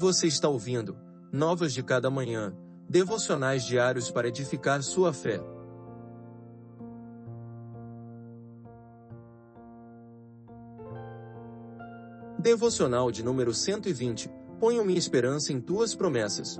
[0.00, 0.96] Você está ouvindo
[1.30, 2.56] Novas de Cada Manhã,
[2.88, 5.38] devocionais diários para edificar sua fé.
[12.38, 14.30] Devocional de número 120.
[14.58, 16.58] Ponho minha esperança em tuas promessas.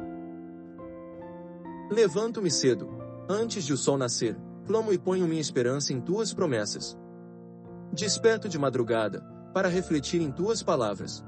[1.90, 2.90] Levanto-me cedo,
[3.26, 4.36] antes de o sol nascer,
[4.66, 6.94] clamo e ponho minha esperança em tuas promessas.
[7.90, 9.22] Desperto de madrugada,
[9.54, 11.24] para refletir em tuas palavras.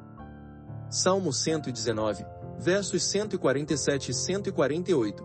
[0.94, 2.22] Salmo 119,
[2.58, 5.24] versos 147 e 148.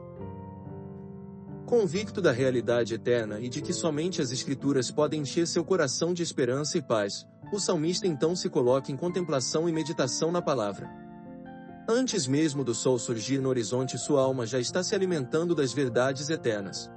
[1.65, 6.23] Convicto da realidade eterna e de que somente as Escrituras podem encher seu coração de
[6.23, 10.89] esperança e paz, o salmista então se coloca em contemplação e meditação na palavra.
[11.85, 16.29] Antes mesmo do sol surgir no horizonte, sua alma já está se alimentando das verdades
[16.29, 16.89] eternas.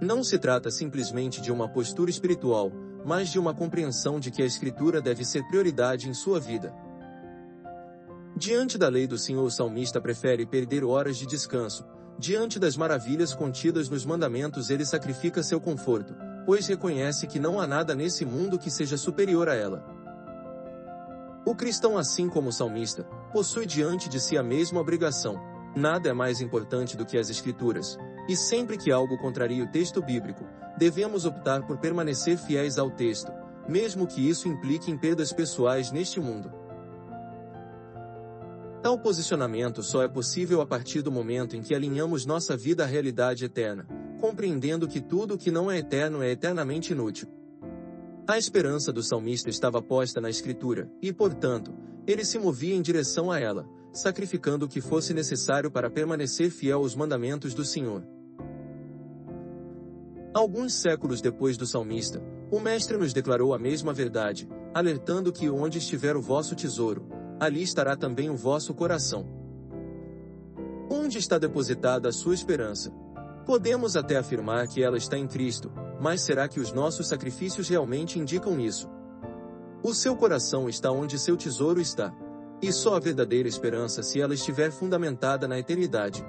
[0.00, 2.70] Não se trata simplesmente de uma postura espiritual,
[3.04, 6.72] mas de uma compreensão de que a Escritura deve ser prioridade em sua vida.
[8.42, 11.86] Diante da lei do Senhor, o salmista prefere perder horas de descanso.
[12.18, 16.12] Diante das maravilhas contidas nos mandamentos, ele sacrifica seu conforto,
[16.44, 19.86] pois reconhece que não há nada nesse mundo que seja superior a ela.
[21.46, 25.40] O cristão, assim como o salmista, possui diante de si a mesma obrigação.
[25.76, 27.96] Nada é mais importante do que as Escrituras,
[28.28, 30.44] e sempre que algo contraria o texto bíblico,
[30.76, 33.30] devemos optar por permanecer fiéis ao texto,
[33.68, 36.61] mesmo que isso implique em perdas pessoais neste mundo.
[38.82, 42.86] Tal posicionamento só é possível a partir do momento em que alinhamos nossa vida à
[42.86, 43.86] realidade eterna,
[44.20, 47.28] compreendendo que tudo o que não é eterno é eternamente inútil.
[48.26, 51.72] A esperança do salmista estava posta na Escritura, e, portanto,
[52.08, 56.78] ele se movia em direção a ela, sacrificando o que fosse necessário para permanecer fiel
[56.78, 58.04] aos mandamentos do Senhor.
[60.34, 65.78] Alguns séculos depois do salmista, o Mestre nos declarou a mesma verdade, alertando que onde
[65.78, 67.06] estiver o vosso tesouro,
[67.42, 69.26] ali estará também o vosso coração.
[70.88, 72.92] Onde está depositada a sua esperança?
[73.44, 78.16] Podemos até afirmar que ela está em Cristo, mas será que os nossos sacrifícios realmente
[78.16, 78.88] indicam isso?
[79.82, 82.14] O seu coração está onde seu tesouro está.
[82.62, 86.24] E só a verdadeira esperança se ela estiver fundamentada na eternidade.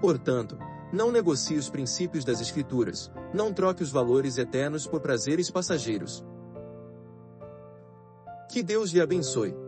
[0.00, 0.56] Portanto,
[0.90, 6.24] não negocie os princípios das Escrituras, não troque os valores eternos por prazeres passageiros.
[8.50, 9.65] Que Deus lhe abençoe.